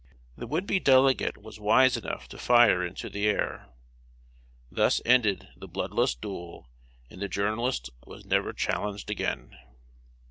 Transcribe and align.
The 0.35 0.47
would 0.47 0.65
be 0.65 0.79
Delegate 0.79 1.37
was 1.37 1.59
wise 1.59 1.95
enough 1.95 2.27
to 2.29 2.39
fire 2.39 2.83
into 2.83 3.07
the 3.07 3.27
air. 3.27 3.69
Thus 4.71 4.99
ended 5.05 5.49
the 5.55 5.67
bloodless 5.67 6.15
duel, 6.15 6.67
and 7.11 7.21
the 7.21 7.27
journalist 7.29 7.91
was 8.07 8.25
never 8.25 8.51
challenged 8.51 9.11
again. 9.11 9.55